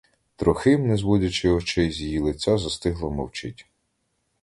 [0.35, 3.65] Трохим, не зводячи очей з її лиця, застигло мовчить.